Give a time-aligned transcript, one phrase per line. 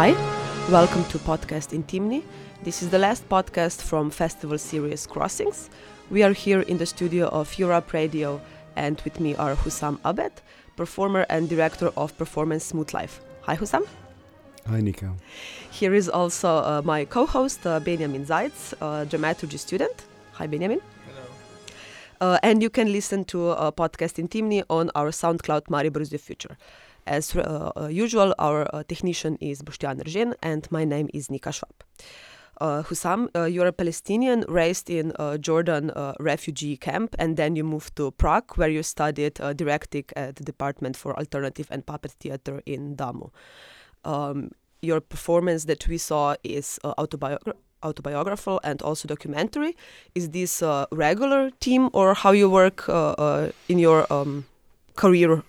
[0.00, 0.12] Hi,
[0.70, 2.22] welcome to podcast Intimni.
[2.62, 5.68] This is the last podcast from festival series Crossings.
[6.10, 8.40] We are here in the studio of Europe Radio,
[8.76, 10.32] and with me are Hussam Abed,
[10.74, 13.20] performer and director of Performance Smooth Life.
[13.42, 13.86] Hi, Hussam.
[14.66, 15.12] Hi, Nika.
[15.70, 20.06] Here is also uh, my co-host uh, Benjamin Zaitz, a dramaturgy student.
[20.32, 20.80] Hi, Benjamin.
[22.20, 22.32] Hello.
[22.32, 26.16] Uh, and you can listen to a podcast Intimni on our SoundCloud Maribor is the
[26.16, 26.56] Future.
[27.06, 31.52] As uh, uh, usual, our uh, technician is Bushtian Erzin, and my name is Nika
[31.52, 31.74] Schwab.
[32.60, 35.90] Uh, Hussam, uh, you're a Palestinian raised in a Jordan
[36.20, 40.96] refugee camp, and then you moved to Prague, where you studied directing at the Department
[40.96, 43.30] for Alternative and Puppet Theater in DAMU.
[44.04, 44.50] Um,
[44.82, 49.76] your performance that we saw is uh, autobiogra- autobiographical and also documentary.
[50.14, 54.46] Is this a regular team, or how you work uh, uh, in your um,
[54.96, 55.42] career?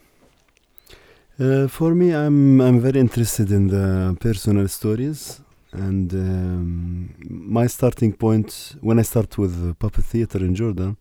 [1.41, 7.15] Uh, for me, I'm I'm very interested in the personal stories, and um,
[7.55, 10.97] my starting point when I start with puppet theater in Jordan,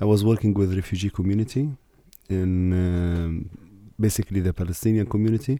[0.00, 1.70] I was working with refugee community
[2.28, 3.50] in um,
[3.98, 5.58] basically the Palestinian community.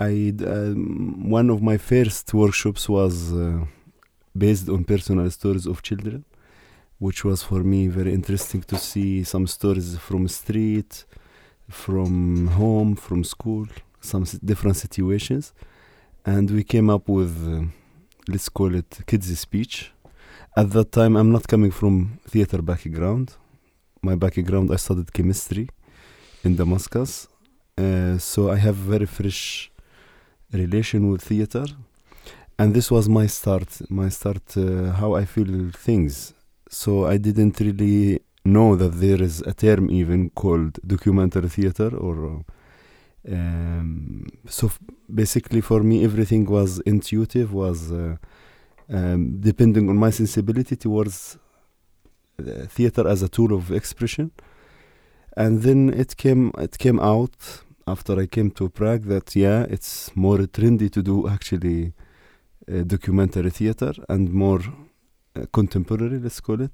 [0.00, 3.64] I um, one of my first workshops was uh,
[4.36, 6.24] based on personal stories of children,
[6.98, 11.04] which was for me very interesting to see some stories from street,
[11.70, 13.66] from home, from school,
[14.00, 15.52] some different situations,
[16.24, 17.64] and we came up with uh,
[18.28, 19.92] let's call it kids speech.
[20.56, 23.36] At that time, I'm not coming from theater background.
[24.02, 25.68] My background, I studied chemistry
[26.42, 27.28] in Damascus,
[27.78, 29.70] uh, so I have very fresh
[30.52, 31.66] relation with theater,
[32.58, 33.68] and this was my start.
[33.90, 36.34] My start, uh, how I feel things.
[36.68, 42.44] So I didn't really know that there is a term even called documentary theater or
[43.28, 44.70] um, so
[45.12, 48.16] basically for me everything was intuitive was uh,
[48.92, 51.38] um, depending on my sensibility towards
[52.40, 54.30] uh, theater as a tool of expression.
[55.36, 60.14] And then it came it came out after I came to Prague that yeah it's
[60.16, 61.92] more trendy to do actually
[62.68, 64.60] uh, documentary theater and more
[65.36, 66.72] uh, contemporary let's call it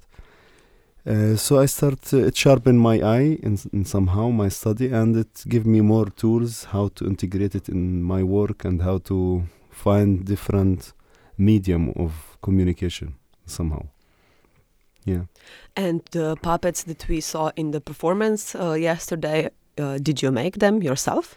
[1.06, 5.16] uh, so I start uh, it sharpened my eye in, in somehow my study and
[5.16, 9.44] it give me more tools how to integrate it in my work and how to
[9.70, 10.92] find different
[11.38, 13.14] medium of communication
[13.44, 13.86] somehow.
[15.04, 15.24] Yeah.
[15.76, 20.58] And the puppets that we saw in the performance uh, yesterday, uh, did you make
[20.58, 21.36] them yourself?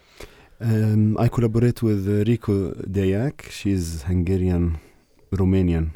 [0.60, 4.78] um, I collaborate with uh, Réka Deák she's Hungarian
[5.32, 5.90] Romanian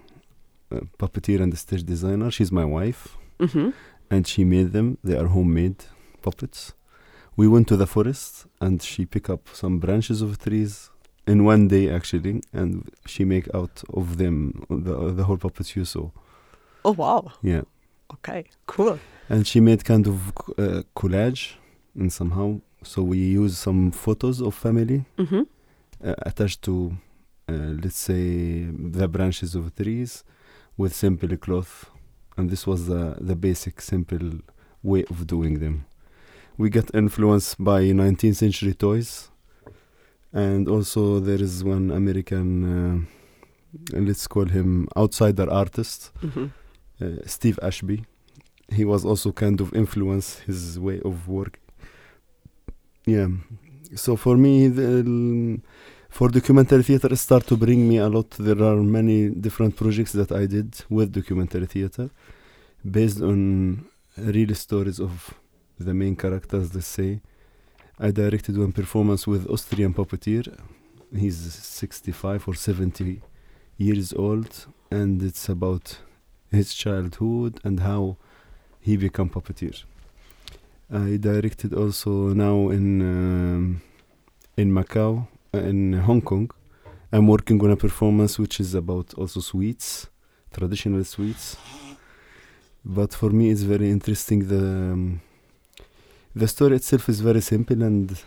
[0.73, 2.31] uh, puppeteer and stage designer.
[2.31, 3.71] She's my wife Mm-hmm.
[4.11, 4.99] and she made them.
[5.03, 5.84] They are homemade
[6.22, 6.72] puppets.
[7.37, 10.91] We went to the forest and she picked up some branches of trees
[11.27, 15.84] in one day actually, and she make out of them the the whole puppets you
[15.84, 16.11] saw.
[16.84, 17.33] Oh wow!
[17.43, 17.62] Yeah,
[18.12, 18.99] Okay, cool.
[19.28, 20.16] and she made kind of
[20.59, 21.55] uh, collage
[21.99, 22.61] and somehow.
[22.83, 25.43] So we use some photos of family Mm-hmm.
[26.05, 26.93] uh, attached to,
[27.49, 27.53] uh,
[27.83, 28.65] let's say,
[28.99, 30.22] the branches of trees
[30.77, 31.87] with simple cloth,
[32.37, 34.41] and this was the the basic simple
[34.83, 35.84] way of doing them.
[36.56, 39.31] We got influenced by 19th century toys,
[40.33, 46.47] and also there is one American, uh, let's call him outsider artist, Mm-hmm.
[47.05, 48.05] uh, Steve Ashby.
[48.72, 51.59] He was also kind of influence his way of work.
[53.06, 53.28] Yeah,
[53.95, 55.61] so for me, the,
[56.15, 58.31] for documentary theater, start to bring me a lot.
[58.39, 62.09] There are many different projects that I did with documentary theater,
[62.89, 63.85] based on
[64.17, 65.35] real stories of
[65.77, 66.73] the main characters.
[66.73, 67.21] Let's say,
[67.99, 70.57] I directed one performance with Austrian puppeteer.
[71.13, 73.21] He's 65 or 70
[73.77, 75.99] years old, and it's about
[76.53, 78.19] his childhood and how
[78.81, 79.83] he became puppeteer.
[80.93, 83.83] I directed also now in um,
[84.57, 85.27] in Macau,
[85.59, 86.51] in Hong Kong.
[87.12, 90.09] I'm working on a performance which is about also sweets,
[90.53, 91.56] traditional sweets.
[92.84, 94.48] But for me, it's very interesting.
[94.48, 95.21] The um,
[96.34, 98.21] the story itself is very simple and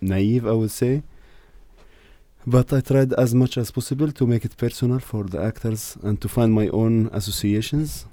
[0.00, 1.02] naive, I would say.
[2.46, 6.20] But I tried as much as possible to make it personal for the actors and
[6.20, 8.06] to find my own associations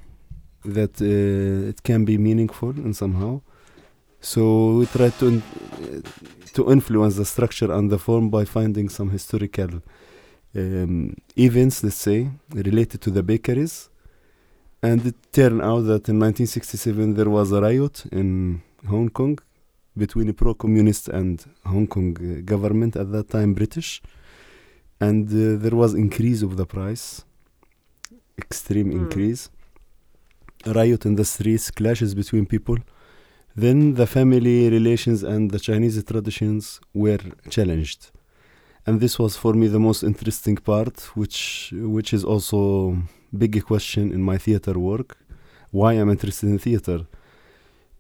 [0.63, 3.41] that uh, it can be meaningful and somehow.
[4.21, 6.01] So we tried to in- uh,
[6.53, 9.81] to influence the structure and the form by finding some historical
[10.55, 13.89] um, events, let's say, related to the bakeries.
[14.83, 19.39] And it turned out that in 1967 there was a riot in Hong Kong
[19.97, 24.01] between the pro-communist and Hong Kong uh, government at that time British
[24.99, 27.23] and uh, there was increase of the price,
[28.37, 28.99] extreme Mm.
[29.01, 29.49] increase,
[30.65, 32.77] riot in the streets, clashes between people.
[33.55, 37.19] Then the family relations and the Chinese traditions were
[37.49, 38.11] challenged,
[38.85, 42.97] and this was for me the most interesting part, which which is also
[43.37, 45.17] big question in my theater work.
[45.71, 47.05] Why I'm interested in theater?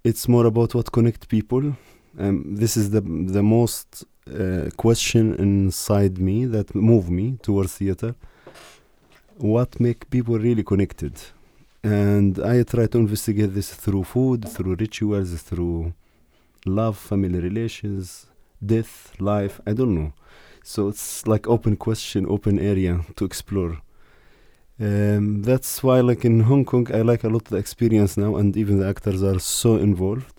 [0.03, 1.75] It's more about what connect people.
[2.17, 8.15] Um, this is the the most uh, question inside me that move me towards theater.
[9.37, 11.13] What make people really connected?
[11.83, 15.93] And I try to investigate this through food, through rituals, through
[16.65, 18.27] love, family relations,
[18.63, 19.59] death, life.
[19.65, 20.13] I don't know.
[20.63, 23.81] So it's like open question, open area to explore.
[24.79, 28.55] Um, that's why, like in Hong Kong, I like a lot the experience now, and
[28.57, 30.33] even the actors are so involved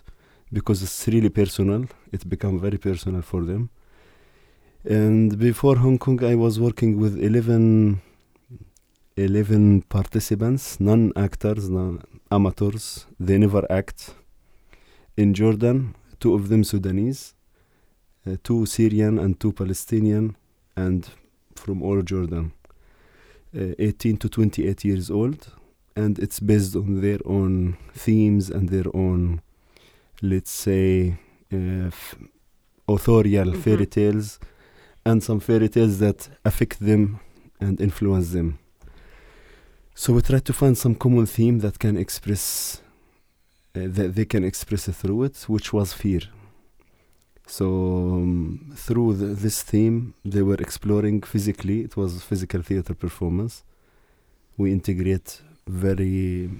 [0.52, 1.86] because it's really personal.
[2.12, 3.70] It become very personal for them.
[4.84, 8.00] And before Hong Kong, I was working with 11,
[9.16, 12.00] 11 participants, non actors, non
[12.30, 13.06] amateurs.
[13.20, 14.14] They never act.
[15.16, 17.34] In Jordan, two of them Sudanese,
[18.26, 20.36] uh, two Syrian and two Palestinian,
[20.76, 21.08] and
[21.54, 22.52] from all Jordan,
[23.54, 25.48] uh, 18 to 28 years old.
[25.94, 29.42] And it's based on their own themes and their own,
[30.22, 31.18] let's say,
[31.52, 31.90] uh,
[32.88, 33.56] authorial Mhm.
[33.58, 34.38] fairy tales
[35.04, 37.18] and some fairy tales that affect them
[37.60, 38.58] and influence them.
[39.94, 42.80] So we try to find some common theme that can express
[43.74, 46.20] uh, that they can express it through it, which was fear.
[47.46, 51.82] So um, through the, this theme, they were exploring physically.
[51.82, 53.64] It was physical theater performance.
[54.56, 56.50] We integrate very,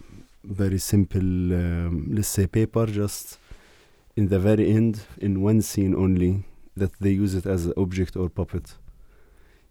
[0.45, 3.39] very simple, um, let's say, paper just
[4.15, 6.45] in the very end in one scene only
[6.77, 8.75] that they use it as an object or puppet.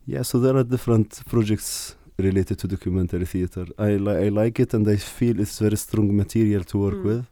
[0.08, 3.66] Yeah, so there are different projects related to documentary theater.
[3.78, 7.04] I, li- I like it and I feel it's very strong material to work Mm.
[7.06, 7.26] with.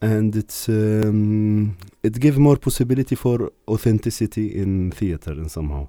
[0.00, 5.88] And it's um, it gives more possibility for authenticity in theater and somehow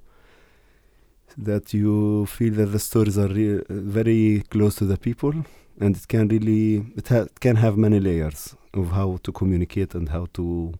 [1.37, 5.33] that you feel that the stories are re- very close to the people
[5.79, 9.93] and it can really it, ha- it can have many layers of how to communicate
[9.93, 10.73] and how to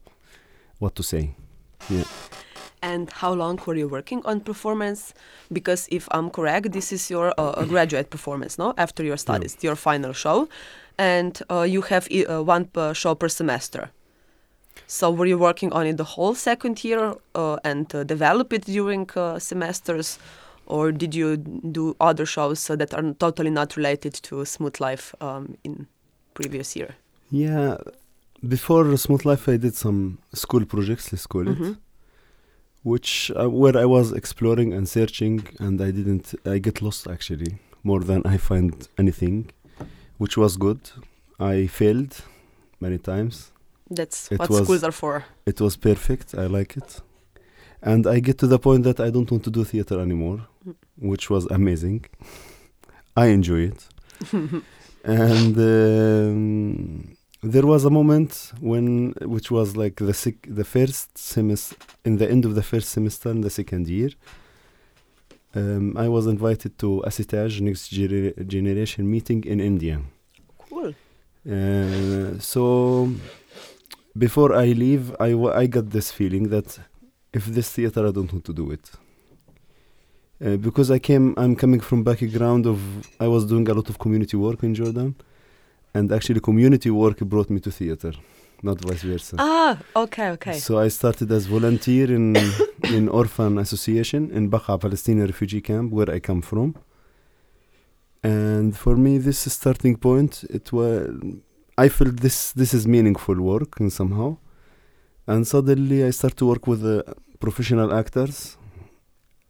[0.79, 1.35] what to say
[2.81, 5.13] And how long were you working on performance?
[5.51, 8.73] Because if I'm correct, this is your uh, graduate performance, no?
[8.77, 10.47] After your studies, your final show,
[10.97, 13.89] and uh, you have uh, one per show per semester.
[14.87, 18.65] So were you working on it the whole second year uh, and uh, develop it
[18.65, 20.19] during uh, semesters,
[20.65, 25.57] or did you do other shows that are totally not related to Smooth Life um,
[25.63, 25.87] in
[26.33, 26.95] previous year?
[27.31, 27.75] yeah
[28.47, 31.75] before smooth life i did some school projects let's call it Mhm.
[32.83, 37.57] Which uh, where i was exploring and searching and i didn't i get lost actually
[37.83, 39.49] more than i find anything
[40.17, 40.79] which was good.
[41.39, 42.13] I failed
[42.79, 43.51] many times.
[43.89, 45.25] That's It what was- schools are for.
[45.45, 46.33] it was perfect.
[46.33, 47.01] I like it.
[47.81, 50.75] And i get to the point that i don't want to do theater anymore Mm.
[51.11, 52.05] which was amazing.
[53.15, 53.87] I enjoy it.
[55.03, 57.16] And um,
[57.55, 58.31] there was a moment
[58.71, 58.85] when
[59.35, 61.75] which was like the sec- the first semester
[62.09, 64.11] in the end of the first semester in the second year
[65.59, 69.95] um, i was invited to ASSITEJ next Gere- generation meeting in india
[70.69, 70.93] Cool.
[71.55, 72.63] uh, so
[74.25, 75.29] before I leave, I,
[75.61, 76.79] I got this feeling that
[77.37, 78.85] if this theater, I don't want to do it.
[80.43, 82.79] Uh, because I came, I'm coming from background of
[83.19, 85.09] I was doing a lot of community work in Jordan,
[85.97, 88.13] and actually community work brought me to theater,
[88.67, 89.35] not vice versa.
[89.39, 89.73] Ah,
[90.03, 90.57] okay, okay.
[90.67, 92.25] So I started as volunteer in
[92.97, 96.67] in Orphan Association in Baqa Palestinian refugee camp where I come from.
[98.23, 100.97] And for me, this starting point, it was
[101.85, 104.29] I felt this this is meaningful work and somehow,
[105.31, 106.95] and suddenly I start to work with uh,
[107.45, 108.57] professional actors,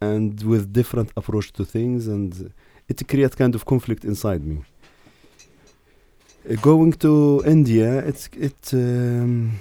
[0.02, 2.54] and with different approach to things, and
[2.92, 4.58] it create kind of conflict inside me.
[6.50, 8.74] Uh, going to India, it's it.
[8.74, 9.60] Um,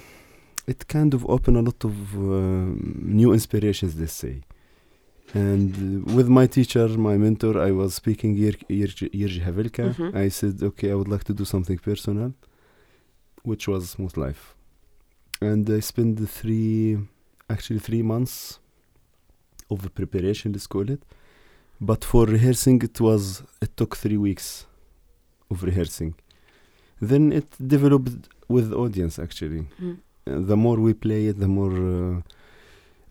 [0.67, 4.41] it kind of opened a lot of um, new inspirations, let's say.
[5.33, 9.93] And uh, with my teacher, my mentor, I was speaking Jiří Havelka.
[9.95, 10.15] Mhm.
[10.15, 12.33] I said, okay, I would like to do something personal,
[13.43, 14.55] which was Smooth Life.
[15.41, 16.97] And I spent the three,
[17.49, 18.59] actually three months
[19.69, 21.01] of preparation, let's call it.
[21.79, 24.65] But for rehearsing, it was, it took three weeks
[25.51, 26.15] of rehearsing.
[27.01, 29.97] Then it developed with the audience, actually Mm.
[30.47, 32.21] the more we play it, the more uh,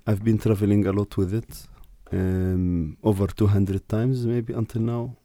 [0.06, 1.66] I've been traveling a lot with it.
[2.12, 5.16] um, over 200 times maybe until now.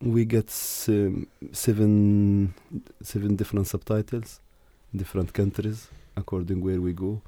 [0.00, 0.48] We get
[0.88, 2.54] um, seven
[3.02, 4.40] seven different subtitles,
[4.94, 7.20] different countries according where we go.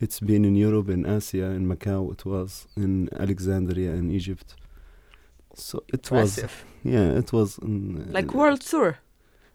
[0.00, 2.12] It's been in Europe, in Asia, in Macau.
[2.12, 4.54] It was in Alexandria, in Egypt.
[5.54, 6.64] So it was Impressive.
[6.84, 7.58] yeah, it was
[8.18, 8.98] Like world tour.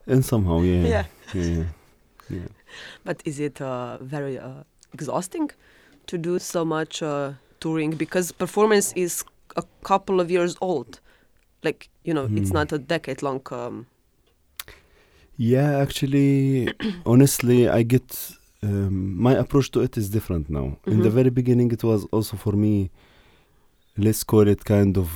[0.08, 1.06] And somehow yeah Yeah.
[1.34, 1.64] yeah
[2.30, 2.48] yeah.
[3.06, 5.52] But is it uh, very uh, exhausting
[6.08, 7.92] to do so much uh, touring?
[7.98, 9.24] Because performance is
[9.56, 11.00] a couple of years old.
[11.64, 12.58] Like, you know, it's Hmm.
[12.58, 13.42] not a decade long.
[13.52, 13.86] Um,
[15.38, 16.74] Yeah, actually,
[17.06, 20.78] honestly, I get um, my approach to it is different now.
[20.88, 21.14] In the Mhm.
[21.14, 22.90] very beginning, it was also for me,
[23.98, 25.10] let's call it kind of.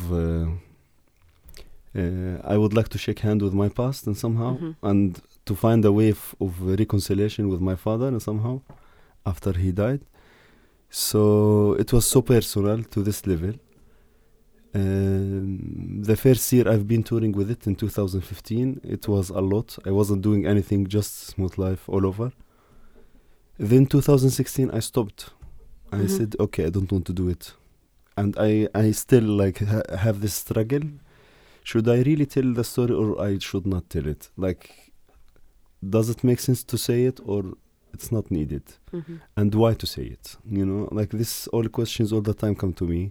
[1.97, 4.75] Uh, I would like to shake hand with my past and somehow, Mhm.
[4.83, 8.61] and to find a way of reconciliation with my father and somehow,
[9.25, 10.01] after he died.
[10.89, 13.53] So it was so personal to this level.
[14.75, 19.77] Um, the first year I've been touring with it in 2015, it was a lot.
[19.85, 22.31] I wasn't doing anything, just smooth life all over.
[23.57, 25.31] Then 2016, I stopped.
[25.91, 26.09] I Mhm.
[26.09, 27.53] said, okay, I don't want to do it,
[28.17, 30.83] and I I still like ha- have this struggle.
[31.69, 34.21] Should I really tell the story or I should not tell it?
[34.45, 34.63] Like,
[35.95, 37.41] does it make sense to say it or
[37.93, 38.63] it's not needed?
[38.93, 39.19] mhm.
[39.39, 40.25] and why to say it
[40.57, 43.01] you know like this all questions all the time come to me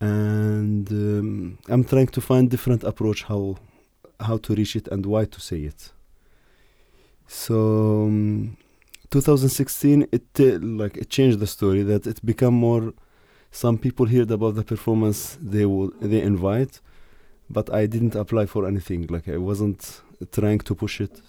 [0.00, 3.42] and um, i'm trying to find different approach how
[4.28, 5.80] how to reach it and why to say it
[7.26, 7.56] so
[8.04, 8.56] um,
[9.10, 12.84] 2016 it uh, like it changed the story that it become more
[13.50, 16.74] some people heard about the performance they will they invite
[17.50, 21.20] but i didn't apply for anything like i wasn't trying to push it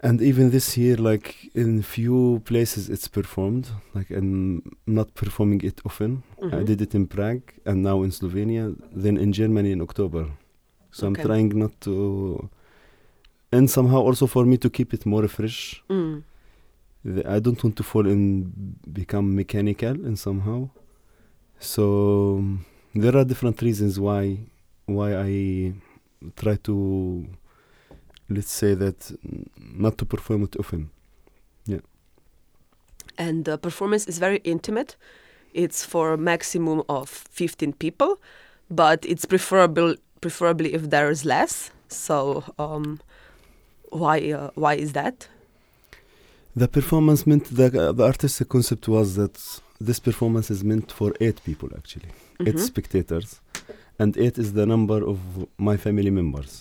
[0.00, 5.80] and even this year like in few places it's performed like i'm not performing it
[5.84, 6.64] often i Mhm.
[6.66, 8.74] did it in prague and now in slovenia
[9.04, 10.24] then in germany in october
[10.90, 11.06] so Okay.
[11.06, 12.48] i'm trying not to
[13.52, 16.22] and somehow also for me to keep it more fresh Mm.
[17.36, 18.52] i don't want to fall in
[19.00, 20.68] become mechanical and somehow
[21.60, 21.84] so
[22.94, 24.38] there are different reasons why
[24.86, 25.72] why i
[26.36, 27.26] try to
[28.28, 29.12] let's say that
[29.58, 30.90] not to perform it often
[31.66, 31.80] Yeah.
[33.18, 34.96] And the performance is very intimate.
[35.54, 38.18] It's for a maximum of 15 people,
[38.70, 41.70] but it's preferable preferably if there is less.
[41.88, 43.00] So um,
[43.90, 45.28] why uh, why is that?
[46.56, 51.38] The performance meant the the artistic concept was that this performance is meant for eight
[51.48, 52.10] people actually,
[52.48, 52.66] eight Mhm.
[52.70, 53.28] spectators,
[54.00, 55.18] and eight is the number of
[55.68, 56.52] my family members.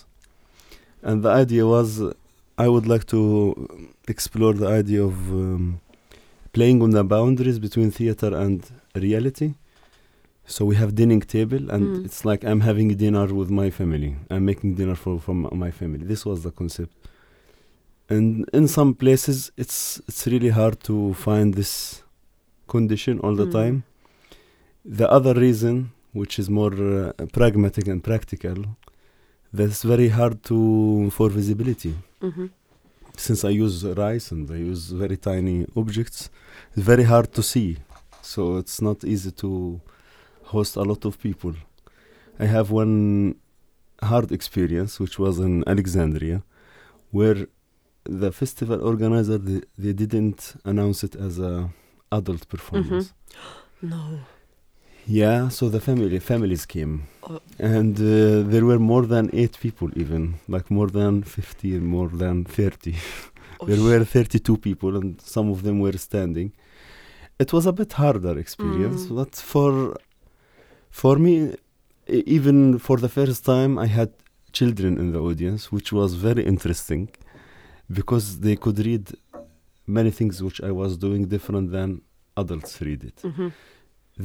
[1.07, 1.87] And the idea was,
[2.65, 3.21] I would like to
[4.13, 5.79] explore the idea of um,
[6.57, 8.57] playing on the boundaries between theater and
[9.07, 9.49] reality.
[10.55, 12.05] So we have dining table, and Mm.
[12.07, 14.11] it's like I'm having dinner with my family.
[14.33, 16.03] I'm making dinner for from my family.
[16.13, 16.93] This was the concept
[18.15, 18.27] and
[18.59, 19.77] in some places it's
[20.09, 20.95] it's really hard to
[21.27, 21.73] find this
[22.75, 23.55] condition all the Mm.
[23.59, 23.75] time.
[24.99, 25.75] The other reason
[26.19, 28.57] which is more uh, pragmatic and practical
[29.57, 30.57] that's very hard to
[31.17, 31.93] for visibility.
[32.21, 32.47] Hmm
[33.27, 36.19] since i use rice and i use very tiny objects
[36.73, 37.69] it's very hard to see.
[38.33, 39.49] So it's not easy to
[40.53, 41.53] host a lot of people.
[42.43, 42.95] I have one
[44.11, 46.37] hard experience which was in alexandria
[47.17, 47.37] where
[48.21, 50.39] the festival organizer they, they didn't
[50.71, 51.53] announce it as a
[52.11, 53.13] adult performance
[53.81, 54.01] No.
[55.07, 57.39] yeah so the family families came Oh.
[57.59, 62.45] and uh, there were more than eight people even like more than 50 more than
[62.45, 62.95] 30
[63.59, 66.51] Oh, there were 32 people and some of them were standing
[67.39, 69.15] it was a bit harder experience Mm.
[69.19, 69.71] but for
[70.89, 71.33] for me
[72.07, 74.09] even for the first time i had
[74.59, 77.03] children in the audience which was very interesting
[77.99, 79.05] because they could read
[79.99, 81.89] many things which i was doing different than
[82.41, 83.17] adults read it.
[83.29, 83.49] Mhm.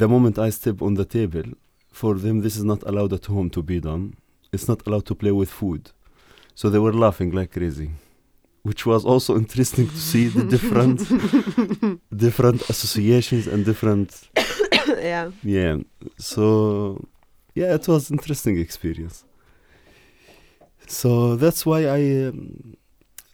[0.00, 1.48] the moment i step on the table
[2.00, 4.04] for them this is not allowed at home to be done.
[4.54, 5.82] It's not allowed to play with food.
[6.60, 7.90] So they were laughing like crazy
[8.68, 10.98] which was also interesting to see the different
[12.26, 14.08] different associations and different
[15.12, 15.30] yeah.
[15.56, 15.76] yeah.
[16.32, 16.44] So
[17.60, 19.16] yeah it was interesting experience.
[21.00, 22.40] So that's why i um,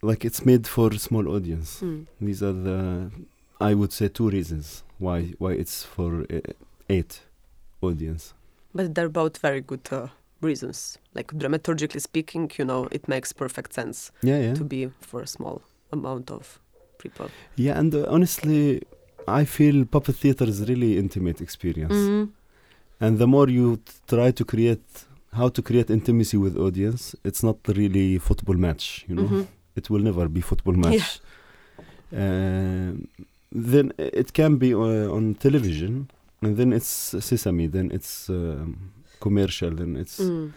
[0.09, 2.05] like it's made for small audience Mm.
[2.21, 2.79] these are the
[3.69, 6.39] i would say two reasons why why it's for uh,
[6.89, 7.13] eight
[7.81, 8.23] audience
[8.75, 10.07] But they're both very good uh,
[10.41, 10.97] reasons.
[11.17, 13.97] Like dramaturgically speaking, you know, it makes perfect sense
[14.29, 16.43] yeah yeah to be for a small amount of
[17.03, 17.27] people.
[17.65, 18.81] yeah and uh, honestly
[19.41, 22.23] I feel puppet theater is really intimate experience, Mhm.
[23.03, 24.87] and the more you t- try to create
[25.39, 28.85] how to create intimacy with audience, it's not really football match.
[29.09, 29.47] You know, Mhm.
[29.75, 31.19] It will never be football match.
[32.15, 33.07] Um,
[33.51, 36.09] then it can be uh, on television,
[36.41, 37.67] and then it's sesame.
[37.67, 39.71] Then it's um, commercial.
[39.71, 40.19] Then it's.
[40.19, 40.53] Mm.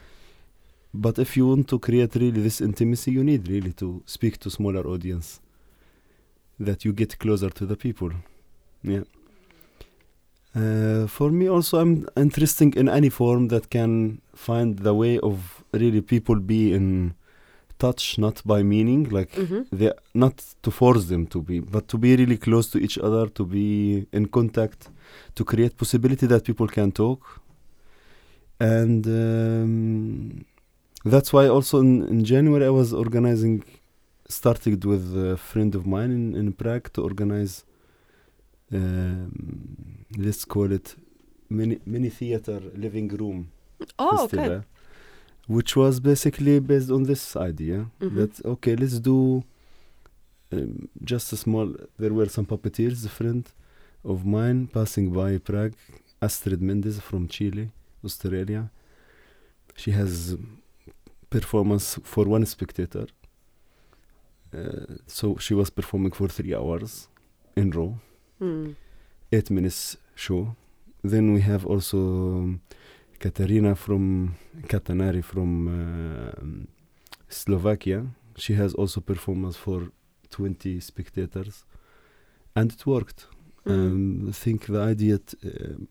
[0.92, 4.50] But if you want to create really this intimacy, you need really to speak to
[4.50, 5.40] smaller audience.
[6.58, 8.12] That you get closer to the people.
[8.82, 9.02] Yeah.
[10.54, 15.62] Uh, for me also, I'm interested in any form that can find the way of
[15.72, 17.14] really people be in
[17.78, 19.66] touch, not by meaning, like Mhm.
[19.78, 23.24] they not to force them to be, but to be really close to each other,
[23.38, 24.88] to be in contact,
[25.34, 27.20] to create possibility that people can talk,
[28.58, 30.44] and um,
[31.04, 33.62] that's why also in, in January I was organizing,
[34.28, 37.64] started with a friend of mine in, in Prague to organize.
[38.72, 40.96] Um, let's call it
[41.48, 43.48] mini mini theater living room
[43.98, 44.64] Oh, festival, okay.
[45.46, 48.14] Which was basically based on this idea Mhm.
[48.16, 49.44] that okay, let's do
[50.52, 51.74] um, just a small.
[51.98, 53.44] There were some puppeteers, a friend
[54.04, 55.74] of mine passing by Prague,
[56.22, 57.70] Astrid Mendes from Chile,
[58.04, 58.70] Australia.
[59.76, 60.36] She has
[61.30, 63.06] performance for one spectator.
[64.54, 67.08] Uh, so she was performing for three hours
[67.56, 67.98] in row
[68.40, 68.76] Mm.
[69.32, 70.54] eight minutes show.
[71.02, 72.60] Then we have also um,
[73.18, 74.34] Katarina from
[74.68, 76.68] Katanari from um
[77.28, 78.06] Slovakia.
[78.36, 79.88] She has also performance for
[80.30, 81.64] 20 spectators,
[82.54, 83.26] and it worked.
[83.66, 83.72] Mm.
[83.72, 85.88] Um, I think the idea um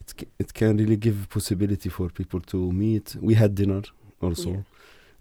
[0.00, 3.16] it ca- it can really give possibility for people to meet.
[3.20, 3.82] We had dinner
[4.20, 4.50] also.
[4.50, 4.62] Yeah.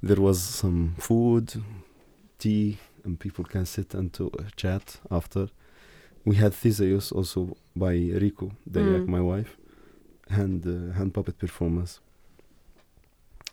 [0.04, 1.54] There was some food,
[2.40, 5.48] tea, and people can sit and to uh, chat after.
[6.26, 9.08] We had Theseus also by Réka Deák, Mm.
[9.08, 9.58] my wife,
[10.32, 12.00] hand uh, hand puppet performance.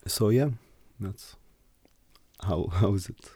[0.07, 0.51] So yeah,
[1.01, 1.37] that's
[2.41, 3.31] how how is it?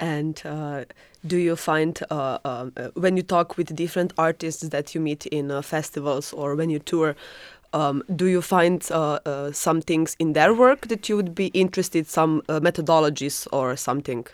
[0.00, 0.86] And uh,
[1.26, 5.50] do you find uh, uh, when you talk with different artists that you meet in
[5.50, 7.14] uh, festivals or when you tour,
[7.74, 11.48] um, do you find uh, uh, some things in their work that you would be
[11.48, 14.26] interested, some uh, methodologies or something?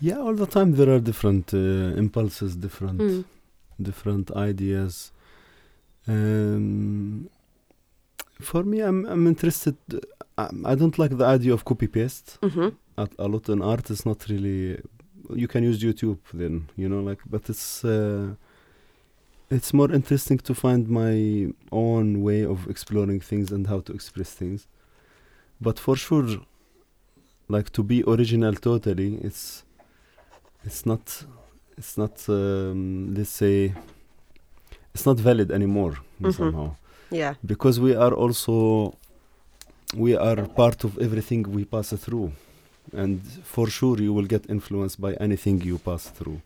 [0.00, 3.24] Yeah, all the time there are different uh, impulses, different Mm.
[3.80, 5.10] different ideas.
[6.06, 7.28] Um,
[8.40, 9.76] for me, I'm I'm interested.
[10.36, 12.38] I, I don't like the idea of copy paste.
[12.42, 14.80] hmm A, a lot in art is not really.
[15.34, 18.34] You can use YouTube then, you know, like, but it's uh,
[19.50, 24.30] it's more interesting to find my own way of exploring things and how to express
[24.34, 24.66] things.
[25.60, 26.28] But for sure,
[27.48, 29.64] like to be original totally, it's
[30.64, 31.24] it's not
[31.78, 33.72] it's not um, let's say
[34.94, 36.32] it's not valid anymore Mhm.
[36.34, 36.70] somehow
[37.10, 37.34] Yeah.
[37.44, 38.94] because we are also
[40.04, 42.32] we are part of everything we pass through
[43.02, 43.20] and
[43.54, 46.40] for sure you will get influenced by anything you pass through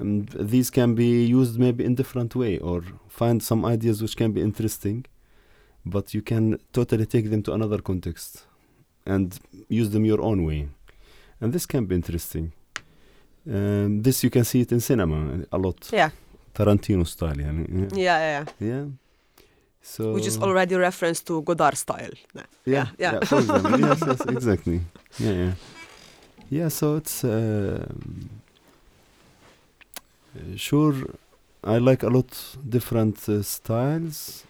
[0.00, 4.32] and these can be used maybe in different way or find some ideas which can
[4.32, 5.04] be interesting
[5.84, 8.44] but you can totally take them to another context
[9.06, 10.68] and use them your own way
[11.40, 12.52] and this can be interesting
[13.54, 15.18] um, this you can see it in cinema
[15.52, 16.10] a lot Yeah.
[16.53, 17.67] Tarantino style يعني.
[17.91, 17.97] yeah.
[17.97, 18.45] Yeah.
[18.59, 18.67] Yeah.
[18.67, 18.85] yeah
[19.81, 22.11] so Which is already reference to Godard style.
[22.35, 22.43] Yeah.
[22.65, 23.13] yeah, yeah.
[23.13, 23.19] yeah.
[23.25, 24.81] for example, yes, yes, exactly.
[25.19, 25.53] Yeah, yeah,
[26.49, 26.67] yeah.
[26.67, 28.29] So it's um,
[30.35, 30.93] uh, sure.
[31.63, 32.31] I like a lot
[32.67, 34.43] different uh, styles.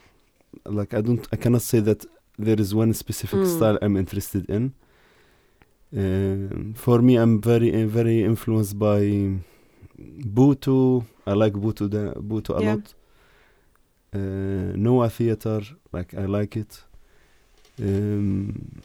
[0.65, 2.05] Like I don't, I cannot say that
[2.39, 3.55] there is one specific Mm.
[3.57, 4.63] style I'm interested in.
[5.95, 9.01] Um for me, I'm very, uh, very influenced by
[10.24, 11.04] Butoh.
[11.26, 12.74] I like Butoh, da- Butoh a Yeah.
[12.74, 12.94] lot.
[14.14, 15.60] Uh, Noh Theater,
[15.92, 16.82] like I like it.
[17.80, 18.82] Um,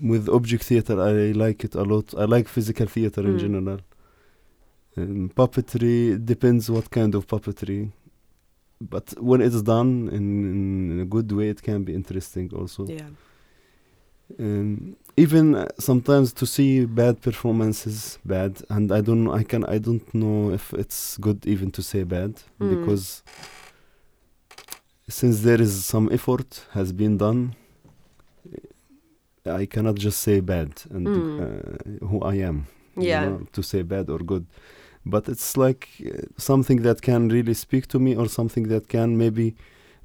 [0.00, 2.14] with object theater, I like it a lot.
[2.16, 3.38] I like physical theater in Mm.
[3.40, 3.80] general.
[4.96, 7.90] Um, puppetry depends what kind of puppetry,
[8.80, 12.86] but when it's done in, in a good way, it can be interesting also.
[12.86, 13.08] Yeah.
[14.38, 19.78] Um, even uh, sometimes to see bad performances bad, and I don't I can I
[19.78, 22.68] don't know if it's good even to say bad Mm.
[22.70, 23.22] because
[25.08, 27.54] since there is some effort has been done,
[29.46, 31.40] I cannot just say bad and Mm.
[31.40, 32.66] uh, who I am.
[32.96, 34.46] you know, to say bad or good,
[35.04, 39.18] but it's like uh, something that can really speak to me or something that can
[39.18, 39.56] maybe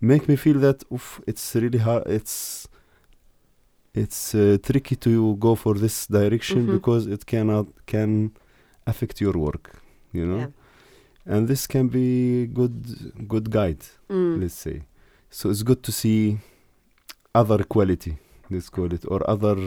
[0.01, 2.03] make me feel that oof, it's really hard.
[2.07, 2.67] It's
[4.03, 5.11] it's uh, tricky to
[5.45, 6.71] go for this direction Mhm.
[6.77, 8.11] because it cannot can
[8.91, 9.65] affect your work.
[10.17, 10.39] You know.
[10.43, 10.51] Yeah.
[11.33, 12.07] and this can be
[12.59, 12.77] good
[13.33, 14.39] good guide Mm.
[14.41, 14.77] let's say
[15.37, 16.19] so it's good to see
[17.41, 18.13] other quality
[18.51, 19.57] let's call it or other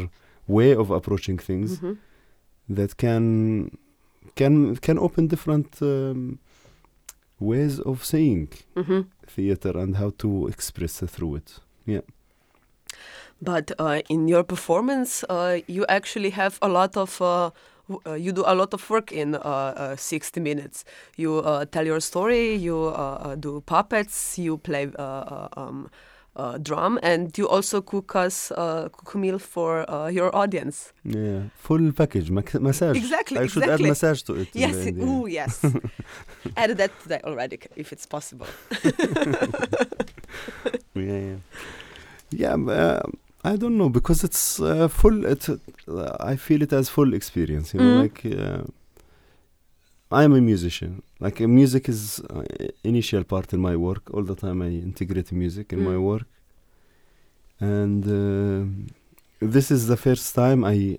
[0.57, 1.97] way of approaching things Mhm.
[2.79, 3.25] that can
[4.40, 4.55] can
[4.87, 6.38] can open different um,
[7.51, 9.05] ways of seeing Mhm.
[9.35, 11.61] theater and how to express through it
[13.42, 17.20] But uh, in your performance, uh, you actually have a lot of.
[17.20, 17.50] Uh,
[18.07, 20.85] uh, you do a lot of work in uh, uh, 60 minutes.
[21.16, 22.94] You uh, tell your story, you
[23.40, 25.90] do puppets, you play uh, uh, um,
[26.37, 30.92] uh, drum, and you also cook us uh, cook a meal for uh, your audience.
[31.05, 33.85] yeah full package massage Exactly, I should exactly.
[33.87, 35.05] add massage to it Yes, the end, yeah.
[35.05, 35.61] ooh, yes.
[36.57, 38.46] Add that today already, if it's possible.
[40.94, 41.37] yeah yeah
[42.31, 43.00] yeah uh,
[43.44, 47.74] I don't know because it's uh, full it uh, I feel it as full experience
[47.74, 48.02] you know Mm.
[48.02, 48.62] like uh,
[50.20, 51.02] I'm a musician.
[51.20, 52.44] Like uh, music is uh,
[52.85, 54.02] initial part in my work.
[54.14, 56.02] All the time I integrate music in my Mm.
[56.11, 56.26] work.
[57.61, 58.61] And uh,
[59.55, 60.98] this is the first time I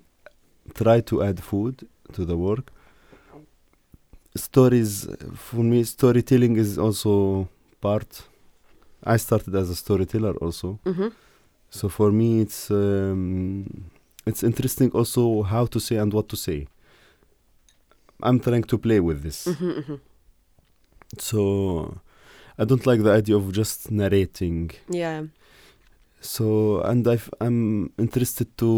[0.74, 1.76] try to add food
[2.16, 2.66] to the work.
[4.36, 7.48] Stories for me storytelling is also
[7.82, 8.24] part.
[9.04, 10.80] I started as a storyteller also.
[10.86, 11.10] Hmm
[11.78, 13.66] so for me it's um,
[14.30, 16.60] it's interesting also how to say and what to say
[18.28, 20.00] I'm trying to play with this hmm hmm
[21.30, 21.40] so
[22.58, 24.72] I don't like the idea of just narrating
[25.04, 25.22] Yeah.
[26.22, 26.46] so
[26.90, 27.18] and i
[27.50, 27.58] am
[28.06, 28.70] interested to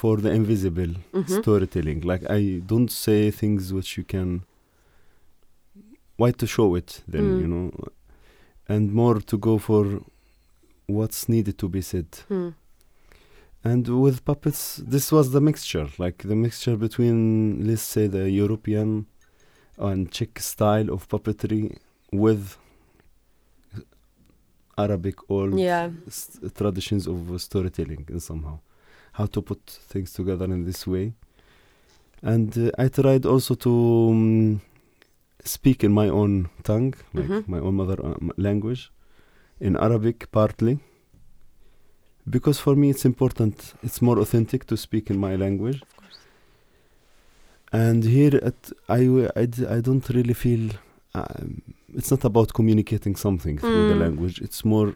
[0.00, 1.28] for the invisible Mhm.
[1.40, 4.28] storytelling like I don't say things which you can
[6.20, 7.40] why to show it then Mm.
[7.42, 7.66] you know
[8.72, 9.82] and more to go for
[10.88, 12.54] what's needed to be said Mm.
[13.64, 19.06] and with puppets this was the mixture like the mixture between let's say the european
[19.78, 21.76] and czech style of puppetry
[22.12, 22.56] with
[24.78, 25.90] arabic old Yeah.
[26.54, 28.58] traditions of storytelling in somehow
[29.12, 31.12] how to put things together in this way
[32.22, 33.70] and uh, i tried also to
[34.10, 34.60] um,
[35.44, 37.48] speak in my own tongue like Mhm.
[37.48, 38.90] my own mother uh, language
[39.60, 40.78] in arabic partly
[42.28, 45.80] because for me it's important it's more authentic to speak in my language.
[45.82, 46.18] Of course.
[47.72, 50.70] and here at I, I, d- I don't really feel
[51.14, 51.62] um,
[51.94, 54.00] it's not about communicating something through the Mm.
[54.00, 54.40] language.
[54.40, 54.92] It's more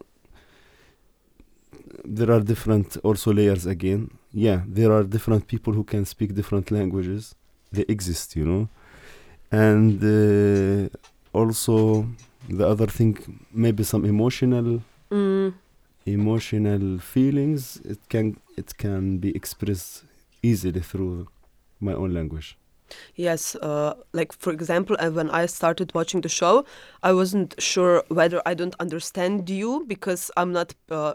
[2.05, 4.11] there are different also layers again.
[4.33, 7.35] Yeah there are different people who can speak different languages.
[7.73, 8.69] They exist you know.
[9.53, 10.89] And uh,
[11.33, 12.07] also
[12.49, 13.17] the other thing
[13.53, 15.55] maybe some emotional Mm.
[16.07, 20.05] emotional feelings it can it can be expressed
[20.43, 21.27] easily through
[21.81, 22.57] my own language
[23.15, 26.65] Yes, uh, like for example, uh, when I started watching the show,
[27.05, 30.75] I wasn't sure whether I don't understand you because I'm not.
[30.91, 31.15] Uh,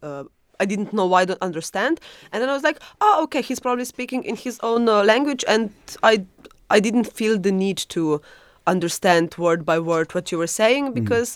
[0.00, 0.24] uh,
[0.60, 1.98] I didn't know why I don't understand,
[2.30, 5.44] and then I was like, "Oh, okay, he's probably speaking in his own uh, language,"
[5.48, 5.70] and
[6.04, 6.24] I,
[6.70, 8.20] I didn't feel the need to
[8.74, 11.30] understand word by word what you were saying because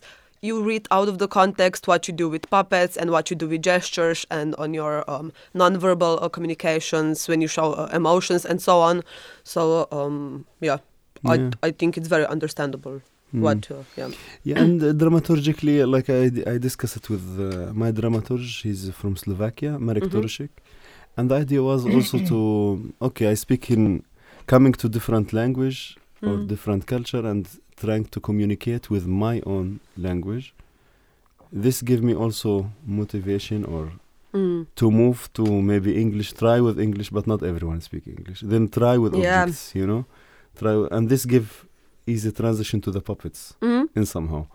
[0.48, 3.46] you read out of the context what you do with puppets and what you do
[3.52, 8.58] with gestures and on your um, nonverbal uh, communications when you show uh, emotions and
[8.68, 9.02] so on.
[9.44, 10.78] So um, yeah,
[11.24, 11.32] Yeah.
[11.62, 12.98] I I think it's very understandable
[13.34, 13.40] Mm.
[13.46, 14.10] what uh, yeah.
[14.48, 16.22] yeah and uh, dramaturgically like I,
[16.54, 20.12] I discussed it with uh, my dramaturg he's from Slovakia Marek Mhm.
[20.12, 20.52] Torosik
[21.16, 22.38] and the idea was also to
[23.08, 23.82] okay I speak in
[24.52, 25.80] coming to different language
[26.22, 26.46] or Mm.
[26.48, 30.54] different culture and trying to communicate with my own language
[31.64, 33.92] this give me also motivation or
[34.32, 34.66] Mm.
[34.76, 38.40] to move to maybe English, try with English, but not everyone speak English.
[38.40, 39.42] Then try with Yeah.
[39.42, 40.04] objects, you know,
[40.58, 41.66] try, and this give
[42.06, 43.88] easy transition to the puppets Mm.
[43.94, 44.46] in somehow,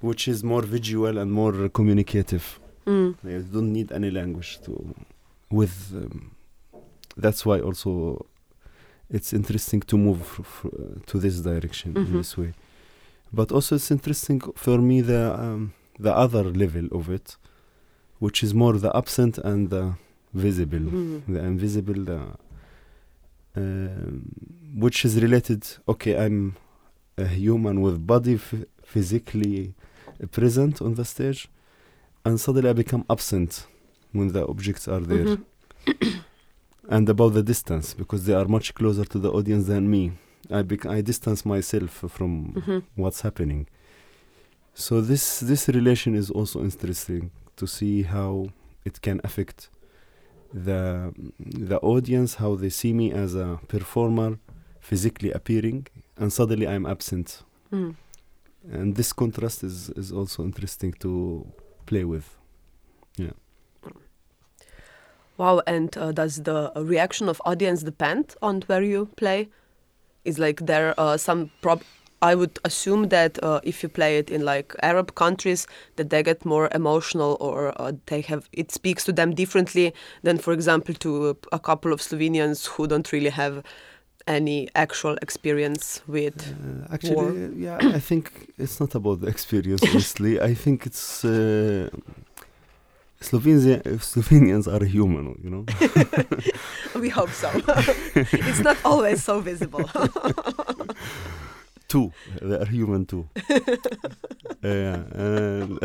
[0.00, 2.58] which is more visual and more communicative.
[2.86, 3.14] Mm.
[3.22, 4.72] You don't need any language to,
[5.50, 5.92] with.
[5.94, 6.32] Um,
[7.16, 8.26] that's why also,
[9.10, 10.20] it's interesting to move
[11.06, 12.06] to this direction Mhm.
[12.06, 12.52] in this way.
[13.32, 17.36] But also, it's interesting for me the um, the other level of it,
[18.20, 19.94] which is more the absent and the
[20.34, 21.22] visible, Mm.
[21.34, 22.20] the invisible, the
[23.56, 24.22] um,
[24.76, 25.66] which is related.
[25.88, 26.56] Okay, I'm
[27.16, 28.38] a human with body
[28.84, 29.74] physically
[30.30, 31.48] present on the stage,
[32.24, 33.66] and suddenly I become absent
[34.12, 35.44] when the objects are there Mhm.
[36.88, 40.12] and about the distance because they are much closer to the audience than me.
[40.50, 42.82] I bec- I distance myself from Mhm.
[42.96, 43.66] what's happening.
[44.74, 48.48] So this this relation is also interesting to see how
[48.84, 49.68] it can affect
[50.66, 54.38] the the audience, how they see me as a performer,
[54.80, 57.94] physically appearing, and suddenly I'm absent Mm.
[58.72, 61.44] and this contrast is is also interesting to
[61.86, 62.26] play with.
[65.38, 69.48] Wow, and uh, does the reaction of audience depend on where you play?
[70.24, 71.82] Is like there uh, some prob?
[72.20, 76.24] I would assume that uh, if you play it in like Arab countries, that they
[76.24, 80.94] get more emotional or uh, they have it speaks to them differently than, for example,
[80.94, 83.62] to a couple of Slovenians who don't really have
[84.26, 86.36] any actual experience with.
[86.36, 89.82] Uh, actually, yeah, I think it's not about the experience.
[89.88, 91.24] Honestly, I think it's.
[91.24, 91.90] Uh,
[93.20, 95.64] Slovenia, Slovenians are human, you know.
[97.00, 97.50] we hope so.
[98.14, 99.84] it's not always so visible.
[101.88, 103.28] too, they are human too.
[104.62, 105.78] yeah, and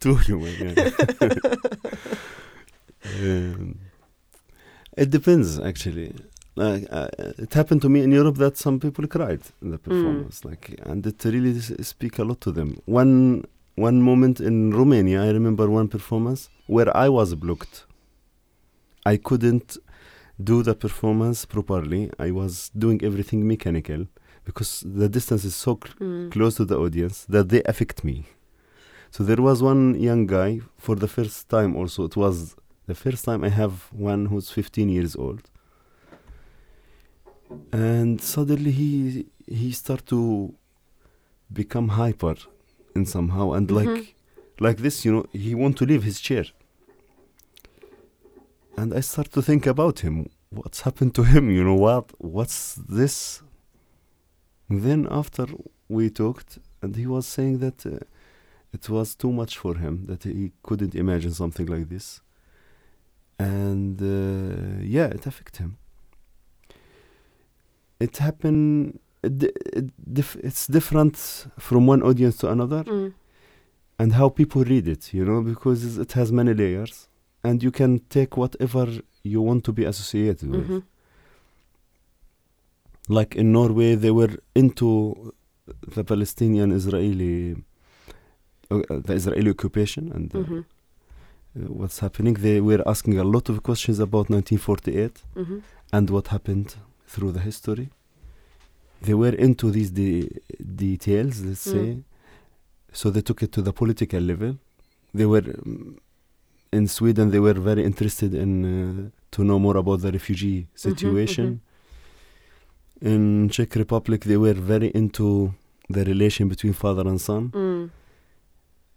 [0.00, 0.54] too human.
[0.58, 0.90] Yeah.
[3.20, 3.78] um,
[4.96, 6.14] it depends, actually.
[6.56, 10.44] Like uh, it happened to me in Europe that some people cried in the performance,
[10.44, 12.78] like, and it really s- speak a lot to them.
[12.86, 13.44] One
[13.76, 17.86] one moment in Romania, I remember one performance where I was blocked.
[19.04, 19.76] I couldn't
[20.42, 22.10] do the performance properly.
[22.18, 24.06] I was doing everything mechanical
[24.44, 26.30] because the distance is so cl- Mm.
[26.32, 28.26] close to the audience that they affect me.
[29.10, 32.04] So there was one young guy for the first time also.
[32.04, 32.56] It was
[32.86, 35.42] the first time I have one who's 15 years old.
[37.72, 40.54] And suddenly he he start to
[41.52, 42.36] become hyper
[42.94, 43.76] in somehow and Mhm.
[43.76, 44.14] like
[44.60, 46.44] like this, you know, he want to leave his chair.
[48.76, 50.28] And I start to think about him.
[50.50, 51.50] What's happened to him?
[51.50, 52.12] You know what?
[52.18, 53.42] What's this?
[54.68, 55.46] Then after
[55.88, 57.98] we talked, and he was saying that uh,
[58.72, 62.20] it was too much for him that he couldn't imagine something like this,
[63.38, 65.76] and uh, yeah, it affected him.
[68.00, 69.00] It happened.
[69.26, 71.16] It, dif- it's different
[71.58, 73.12] from one audience to another, Mm.
[74.00, 75.02] and how people read it.
[75.16, 77.08] You know, because it has many layers,
[77.46, 78.84] and you can take whatever
[79.32, 80.68] you want to be associated with.
[80.68, 80.82] Mhm.
[83.08, 84.88] like in Norway, they were into
[85.94, 87.54] the Palestinian Israeli,
[88.70, 90.58] uh, the Israeli occupation and uh, Mhm.
[90.60, 92.34] uh, what's happening.
[92.34, 95.62] They were asking a lot of questions about 1948 Mhm.
[95.92, 97.88] and what happened through the history.
[99.06, 100.28] They were into these de-
[100.84, 101.72] details, let's Mm.
[101.72, 101.86] say.
[102.92, 104.52] So they took it to the political level.
[105.18, 105.96] They were um,
[106.72, 107.30] in Sweden.
[107.30, 111.60] They were very interested in uh, to know more about the refugee situation.
[113.00, 115.52] In Czech Republic, they were very into
[115.90, 117.90] the relation between father and son, Mm.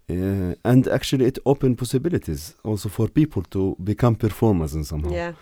[0.10, 5.12] uh, and actually, it opened possibilities also for people to become performers in somehow.
[5.12, 5.34] Yeah.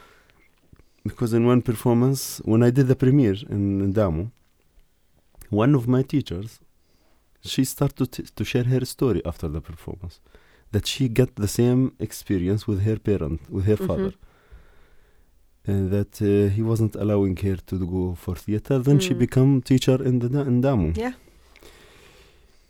[1.03, 4.31] Because in one performance, when I did the premiere in, in DAMU,
[5.63, 6.49] one of my teachers,
[7.51, 10.15] she started to, to share her story after the performance,
[10.73, 13.87] that she got the same experience with her parent, with her Mhm.
[13.87, 14.13] father,
[15.71, 18.75] and that uh, he wasn't allowing her to go for theater.
[18.87, 19.19] Then she Mm.
[19.25, 21.13] became teacher in the Da- in DAMU, Yeah.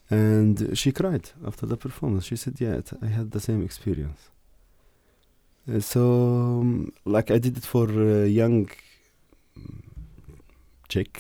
[0.10, 2.24] and she cried after the performance.
[2.26, 4.22] She said, "Yeah, I had the same experience."
[5.68, 6.02] Uh, so,
[6.62, 8.68] um, like, I did it for uh, young
[9.58, 9.82] mm,
[10.92, 11.14] Czech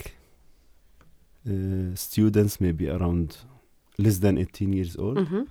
[1.47, 3.37] uh, students, maybe around
[3.97, 5.47] less than 18 years old, Mhm.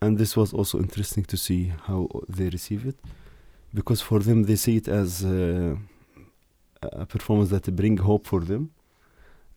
[0.00, 2.96] and this was also interesting to see how they receive it,
[3.74, 5.76] because for them they see it as uh,
[6.82, 8.70] a performance that bring hope for them,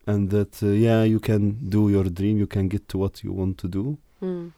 [0.07, 3.31] and that uh, yeah, you can do your dream, you can get to what you
[3.31, 3.97] want to do.
[4.21, 4.51] Mm.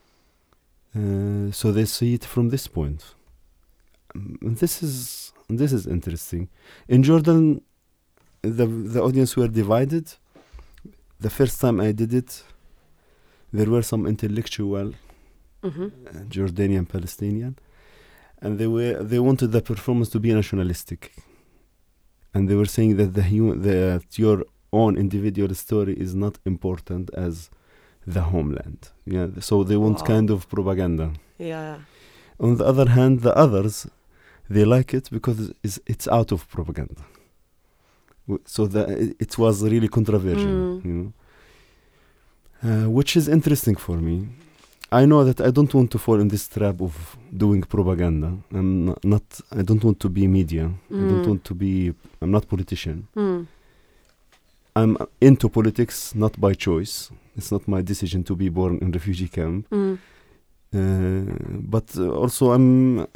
[0.96, 3.14] Uh, so they see it from this point.
[4.14, 6.48] Um, and this is this is interesting.
[6.88, 7.60] In Jordan,
[8.60, 10.06] the the audience were divided.
[11.20, 12.44] The first time I did it,
[13.52, 14.92] there were some intellectual
[15.62, 15.86] Mhm.
[16.08, 17.56] uh, Jordanian Palestinian,
[18.42, 21.00] and they were they wanted the performance to be nationalistic,
[22.34, 23.22] and they were saying that the
[23.68, 27.50] that your own individual story is not important as
[28.06, 28.80] the homeland.
[29.06, 30.06] Yeah, so they want Wow.
[30.14, 31.06] kind of propaganda.
[31.38, 31.76] Yeah.
[32.38, 33.86] On the other hand, the others
[34.50, 37.02] they like it because it's, it's out of propaganda.
[38.46, 40.46] So the, it, was really controversial,
[40.80, 40.84] Mm.
[40.84, 41.12] you know,
[42.86, 44.26] uh, which is interesting for me.
[44.90, 48.30] I know that I don't want to fall in this trap of doing propaganda.
[48.52, 49.04] I'm not.
[49.04, 50.64] not I don't want to be media.
[50.90, 51.26] I don't Mm.
[51.28, 51.92] want to be.
[52.22, 53.08] I'm not politician.
[53.16, 53.46] Mm.
[54.76, 57.10] I'm into politics not by choice.
[57.36, 59.68] It's not my decision to be born in refugee camp.
[59.70, 59.98] Mm.
[60.74, 63.06] Uh, but uh, also I'm uh,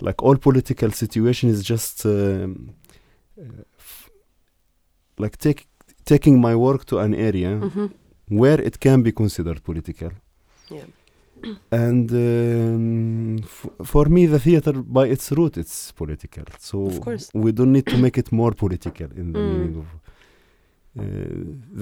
[0.00, 2.48] like all political situation is just uh,
[3.78, 3.97] f-
[5.18, 5.66] like take
[6.04, 7.90] taking my work to an area Mhm.
[8.40, 10.10] where it can be considered political.
[10.70, 10.86] Yeah.
[11.70, 16.44] And um, f- for me, the theater, by its root, it's political.
[16.58, 17.30] So Of course.
[17.34, 19.50] we don't need to make it more political in the Mm.
[19.52, 19.86] meaning of.
[20.98, 21.04] Uh,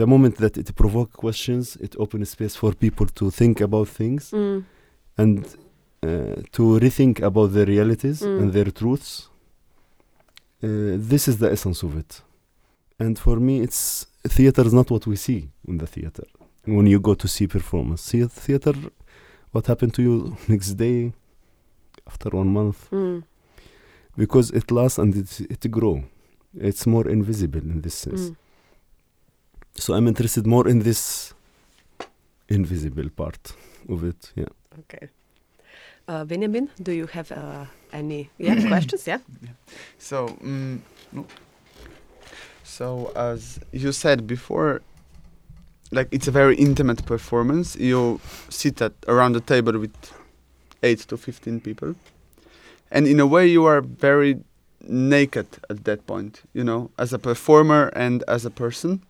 [0.00, 4.30] the moment that it provokes questions, it opens space for people to think about things
[4.32, 4.64] Mm.
[5.16, 5.38] and
[6.02, 8.40] uh, to rethink about their realities Mm.
[8.40, 9.30] and their truths.
[10.62, 10.68] Uh,
[11.12, 12.22] this is the essence of it.
[12.98, 16.24] And for me, it's theater is not what we see in the theater.
[16.64, 18.72] When you go to see performance, see theater,
[19.52, 21.12] what happened to you next day,
[22.06, 23.22] after one month, Mm.
[24.16, 26.02] because it lasts and it it grow.
[26.58, 28.30] It's more invisible in this sense.
[28.30, 28.36] Mm.
[29.74, 31.34] So I'm interested more in this
[32.48, 33.52] invisible part
[33.88, 34.32] of it.
[34.34, 34.48] Yeah.
[34.80, 35.08] Okay.
[36.08, 39.06] Uh, Benjamin, do you have uh, any yeah, questions?
[39.06, 39.18] Yeah.
[39.42, 39.50] yeah.
[39.98, 40.78] So, mm,
[41.12, 41.26] no.
[42.66, 44.82] So as you said before,
[45.92, 47.76] like it's a very intimate performance.
[47.76, 49.94] You sit at around the table with
[50.82, 51.94] eight to fifteen people,
[52.90, 54.40] and in a way, you are very
[54.88, 56.42] naked at that point.
[56.52, 59.02] You know, as a performer and as a person.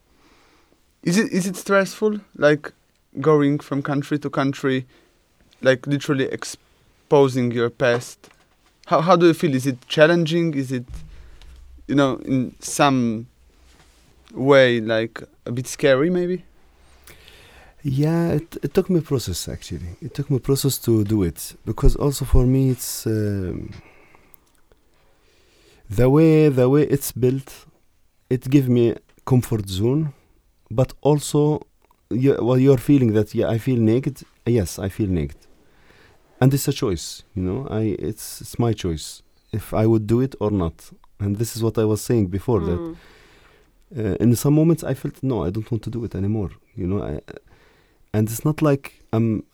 [1.02, 2.72] Is it is it stressful, like
[3.20, 4.86] going from country to country,
[5.62, 8.28] like literally exposing your past?
[8.86, 9.54] How how do you feel?
[9.54, 10.54] Is it challenging?
[10.54, 10.84] Is it,
[11.86, 13.28] you know, in some
[14.36, 16.44] way like a bit scary maybe?
[17.82, 19.96] Yeah, it, it took me a process actually.
[20.02, 23.70] It took me a process to do it because also for me it's um,
[25.88, 27.66] the way the way it's built.
[28.28, 28.94] It give me
[29.24, 30.12] comfort zone,
[30.70, 31.60] but also
[32.10, 34.22] you, well, you're feeling that yeah I feel naked.
[34.46, 35.38] Yes, I feel naked,
[36.40, 37.22] and it's a choice.
[37.34, 39.22] You know, I it's it's my choice
[39.52, 40.90] if I would do it or not.
[41.18, 42.96] And this is what I was saying before that Mm.
[43.96, 46.50] Uh, in some moments I felt no, I don't want to do it anymore.
[46.74, 47.20] You know, I,
[48.14, 49.44] and it's not like um,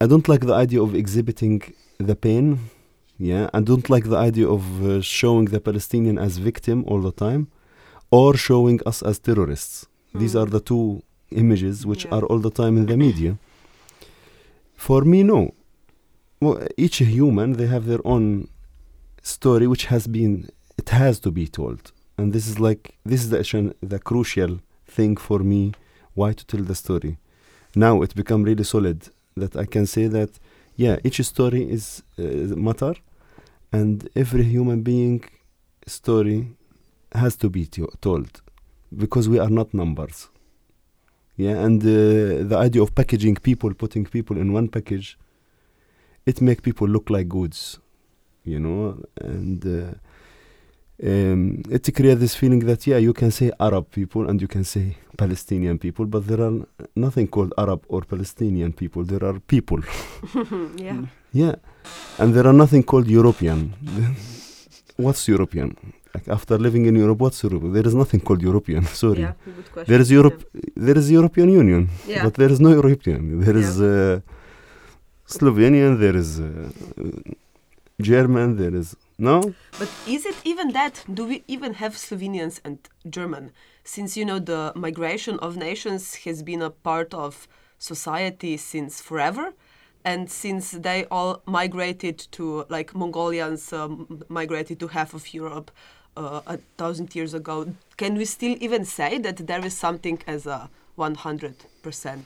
[0.00, 1.62] I don't like the idea of exhibiting
[1.98, 2.58] the pain.
[3.18, 7.12] Yeah, I don't like the idea of uh, showing the Palestinian as victim all the
[7.26, 7.48] time,
[8.10, 9.86] or showing us as terrorists.
[10.14, 10.40] These Mm.
[10.40, 11.02] are the two
[11.42, 12.14] images which Yeah.
[12.16, 13.32] are all the time in the media.
[14.76, 15.40] For me, no.
[16.40, 18.48] Well, each human they have their own
[19.22, 20.48] story, which has been
[20.80, 21.80] it has to be told
[22.18, 24.52] and this is like this is the the crucial
[24.86, 25.72] thing for me
[26.14, 27.16] why to tell the story.
[27.76, 30.30] Now it become really solid that i can say that
[30.76, 32.22] yeah each story is uh,
[32.68, 32.94] matter
[33.72, 35.24] and every human being
[35.86, 36.38] story
[37.12, 38.42] has to be to- told
[38.96, 40.28] because we are not numbers.
[41.36, 45.16] Yeah and uh, the idea of packaging people putting people in one package
[46.26, 47.78] it make people look like goods
[48.44, 48.80] you know
[49.20, 49.94] and uh,
[51.02, 54.64] um, it creates this feeling that yeah you can say arab people and you can
[54.64, 56.52] say palestinian people but there are
[56.96, 59.04] nothing called arab or palestinian people.
[59.04, 59.80] There are people.
[60.76, 61.02] Yeah.
[61.32, 61.54] yeah.
[62.18, 63.74] And there are nothing called european.
[64.96, 65.76] What's european?
[66.14, 67.62] Like after living in europe what's europe?
[67.72, 68.82] There is nothing called european.
[69.02, 69.20] Sorry.
[69.20, 69.34] Yeah,
[69.86, 70.42] there is europe
[70.76, 72.24] there is european union Yeah.
[72.24, 73.40] but there is no european.
[73.44, 74.20] There is uh,
[75.26, 76.46] slovenian there is uh,
[78.00, 81.04] german there is no But is it even that?
[81.12, 83.50] Do we even have Slovenians and German?
[83.82, 89.54] Since you know the migration of nations has been a part of society since forever,
[90.04, 95.70] and since they all migrated to like Mongolians um, migrated to half of Europe
[96.16, 100.46] uh, a thousand years ago, can we still even say that there is something as
[100.46, 102.24] a one hundred percent?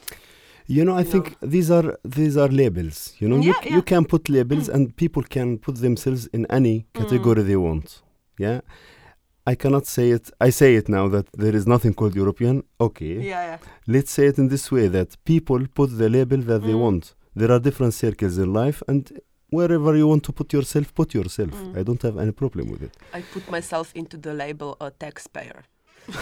[0.76, 1.10] You know, I No.
[1.12, 2.98] think these are these are labels.
[3.20, 3.76] You know, you, Yeah, c- yeah.
[3.76, 7.88] you can put labels, and people can put themselves in any category they want.
[8.44, 8.58] Yeah,
[9.52, 10.24] I cannot say it.
[10.48, 12.56] I say it now that there is nothing called European.
[12.86, 13.58] Okay, Yeah, yeah.
[13.94, 16.80] let's say it in this way: that people put the label that they Mm.
[16.86, 17.04] want.
[17.40, 19.02] There are different circles in life, and
[19.58, 21.50] wherever you want to put yourself, put yourself.
[21.52, 21.78] Mm.
[21.80, 22.94] I don't have any problem with it.
[23.18, 25.60] I put myself into the label a taxpayer.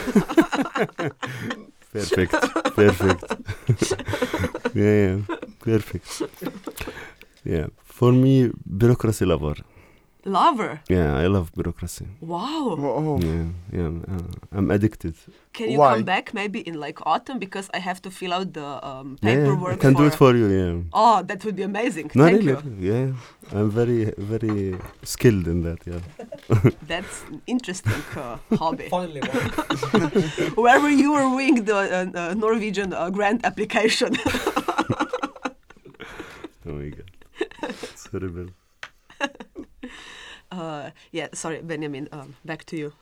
[1.93, 2.33] Perfect,
[2.77, 3.25] perfect.
[4.83, 4.97] yeah,
[5.29, 6.07] yeah, perfect.
[7.45, 9.57] Yeah, for me, bureaucracy lover.
[10.25, 10.81] Lover.
[10.89, 12.07] Yeah, I love bureaucracy.
[12.21, 12.77] Wow.
[12.77, 13.19] Whoa.
[13.23, 15.15] Yeah, yeah, uh, I'm addicted.
[15.55, 15.95] Can you Why?
[15.95, 19.47] come back maybe in like autumn because I have to fill out the um, Yeah,
[19.47, 19.65] yeah.
[19.73, 20.47] I can for do it for you.
[20.49, 20.83] Yeah.
[20.93, 22.11] Oh, that would be amazing.
[22.15, 22.53] No, Thank really.
[22.53, 22.93] you.
[22.93, 25.79] Yeah, I'm very, very skilled in that.
[25.87, 26.01] Yeah.
[26.87, 28.89] That's an interesting uh, hobby.
[28.91, 30.11] Finally, one.
[30.63, 34.17] Wherever you were doing the uh, uh, Norwegian uh, grant application.
[36.67, 37.11] Oh my god,
[37.63, 38.49] it's horrible.
[40.53, 42.09] uh, yeah, sorry, Benjamin.
[42.13, 42.93] Um, back to you.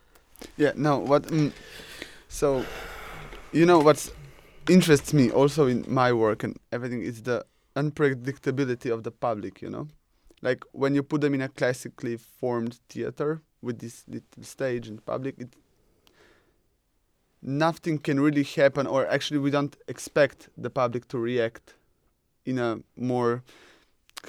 [0.57, 0.73] Yeah.
[0.77, 0.99] No.
[0.99, 1.25] What?
[1.25, 1.53] Mm,
[2.29, 2.65] so,
[3.53, 4.13] you know what's
[4.69, 7.45] interests me also in my work and everything is the
[7.75, 9.61] unpredictability of the public.
[9.61, 9.89] You know,
[10.41, 15.05] like when you put them in a classically formed theater with this little stage and
[15.05, 15.57] public, it
[17.43, 21.75] nothing can really happen, or actually we don't expect the public to react
[22.51, 23.43] in a more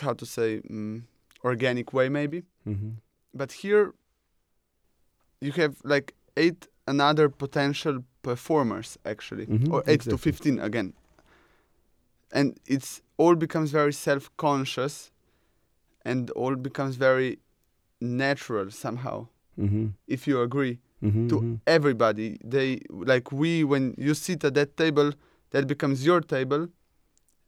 [0.04, 1.08] how to say um,
[1.44, 2.92] organic way maybe Mm-hmm.
[3.34, 3.94] but here
[5.42, 10.94] you have like eight another potential performers actually Mhm, or 8 to 15 again
[12.32, 15.12] and it's all becomes very self-conscious
[16.06, 17.40] and all becomes very
[18.02, 19.88] natural somehow Mm-hmm.
[20.08, 21.28] if you agree Mm-hmm.
[21.30, 21.36] to
[21.78, 22.68] everybody they
[23.12, 25.12] like we when you sit at that table
[25.52, 26.68] that becomes your table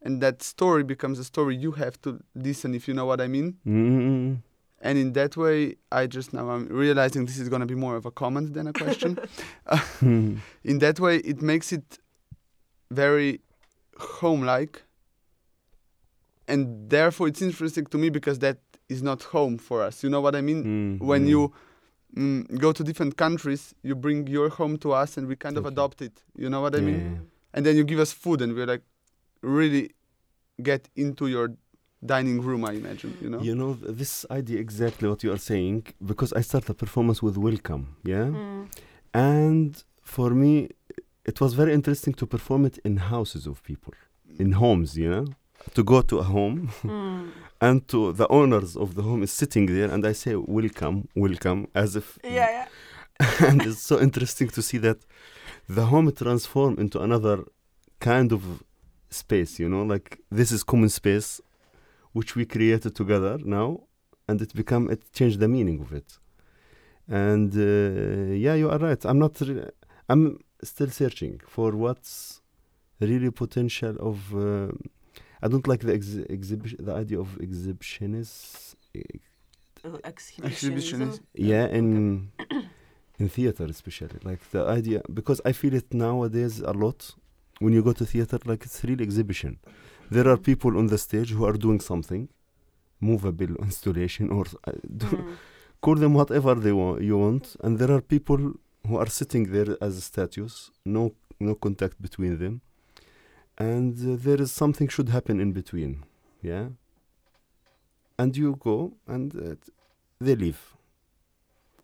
[0.01, 3.27] and that story becomes a story you have to listen if you know what i
[3.27, 4.35] mean Mm-hmm.
[4.87, 7.95] and in that way i just now i'm realizing this is going to be more
[7.95, 9.11] of a comment than a question
[9.67, 10.35] Mm-hmm.
[10.71, 11.99] in that way it makes it
[12.89, 13.41] very
[14.19, 14.83] home like
[16.47, 18.57] and therefore it's interesting to me because that
[18.89, 21.05] is not home for us you know what i mean Mm-hmm.
[21.07, 21.53] when you
[22.15, 25.65] mm, go to different countries you bring your home to us and we kind of
[25.65, 27.19] adopt it you know what i mean Yeah.
[27.53, 28.81] and then you give us food and we're like
[29.41, 29.91] really
[30.61, 31.47] get into your
[32.05, 35.83] dining room i imagine you know You know, this idea exactly what you are saying
[36.11, 38.27] because I start a performance with welcome, yeah?
[38.31, 38.67] Mm.
[39.13, 39.83] And
[40.15, 40.53] for me,
[41.25, 43.93] it was very interesting to perform it in houses of people,
[44.43, 45.25] in homes, you know?
[45.77, 47.29] To go to a home Mm.
[47.67, 51.59] and to the owners of the home is sitting there and I say, welcome, welcome,
[51.83, 52.07] as if.
[52.23, 52.67] Yeah, yeah.
[53.49, 54.99] and it's so interesting to see that
[55.77, 57.37] the home transform into another
[57.99, 58.41] kind of
[59.11, 59.83] space, you know?
[59.83, 61.41] Like this is common space
[62.13, 63.81] which we created together now
[64.27, 66.17] and it become it changed the meaning of it
[67.07, 69.41] and uh, yeah you are right i'm not
[70.09, 72.41] i'm still searching for what's
[72.99, 74.71] really potential of uh,
[75.41, 80.51] i don't like the ex- exhibition the idea of exhibitionist Uh, Exhibitionism.
[80.51, 81.23] exhibitionism.
[81.51, 81.87] yeah in
[83.21, 86.99] in theater especially like the idea because i feel it nowadays a lot
[87.61, 89.51] when you go to theater like it's real exhibition
[90.15, 92.23] there are people on the stage who are doing something
[93.09, 95.37] movable installation or uh, Mm.
[95.85, 98.41] call them whatever they want you want and there are people
[98.87, 100.55] who are sitting there as statues
[100.97, 101.03] no
[101.47, 102.55] no contact between them
[103.69, 105.91] and uh, there is something should happen in between
[106.51, 106.67] yeah
[108.21, 109.55] and you go and uh,
[110.25, 110.61] they leave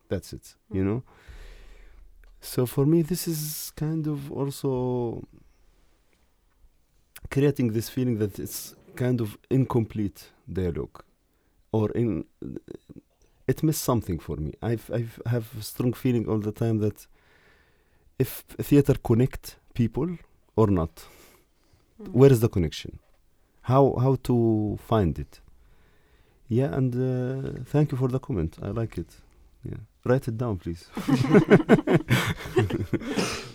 [0.10, 0.46] that's it
[0.78, 0.88] you Mm.
[0.90, 1.00] know
[2.52, 4.70] so for me this is kind of also
[7.30, 11.04] creating this feeling that it's kind of incomplete dialogue.
[11.72, 12.26] Or in
[13.48, 14.54] it missed something for me.
[14.62, 17.08] I've i've have a strong feeling all the time that
[18.20, 20.18] if theater connect people
[20.56, 21.06] or not
[22.00, 22.12] Mm.
[22.14, 23.00] where is the connection?
[23.62, 25.42] How how to find it?
[26.48, 28.56] Yeah and uh, thank you for the comment.
[28.62, 29.16] I like it.
[29.64, 29.78] Yeah.
[30.06, 30.86] Write it down please.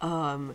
[0.00, 0.54] Um,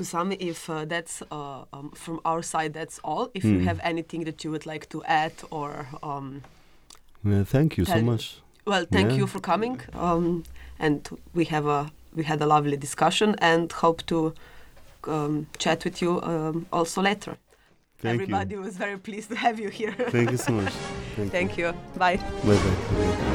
[0.00, 3.30] Husam, if uh, that's uh, um, from our side, that's all.
[3.34, 3.66] If you Hmm.
[3.68, 6.42] have anything that you would like to add, or um,
[7.24, 9.18] yeah, thank you so much well, thank Yeah.
[9.18, 10.44] you for coming, um,
[10.78, 14.32] and we have a we had a lovely discussion, and hope to
[15.04, 17.36] um, chat with you um, also later.
[17.98, 19.92] thank Everybody you was very pleased to have you here.
[20.10, 20.72] thank you so much
[21.16, 21.72] thank, Thank you.
[21.96, 22.16] Bye.
[22.44, 23.26] bye bye